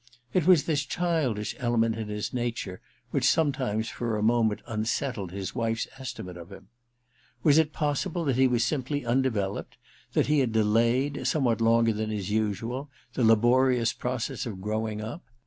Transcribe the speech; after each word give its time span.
It 0.33 0.47
was 0.47 0.63
this 0.63 0.81
childish 0.83 1.55
element 1.59 1.95
in 1.95 2.07
his 2.07 2.33
nature 2.33 2.81
which 3.11 3.23
sometimes 3.23 3.87
for 3.87 4.17
a 4.17 4.23
moment 4.23 4.63
unsettled 4.65 5.31
his 5.31 5.53
wife's 5.53 5.87
estimate 5.99 6.37
of 6.37 6.51
him. 6.51 6.69
Was 7.43 7.59
it 7.59 7.71
possible 7.71 8.25
that 8.25 8.35
he 8.35 8.47
was 8.47 8.63
simply 8.65 9.05
undeveloped, 9.05 9.77
that 10.13 10.21
2IO 10.21 10.21
THE 10.21 10.21
RECKONING 10.23 10.29
ii 10.31 10.33
he 10.33 10.39
had 10.39 10.51
delayed, 10.51 11.27
somewhat 11.27 11.61
longer 11.61 11.93
than 11.93 12.09
is 12.09 12.31
usual, 12.31 12.89
the 13.13 13.23
laborious 13.23 13.93
process 13.93 14.47
of 14.47 14.59
growing 14.59 15.01
up 15.01 15.21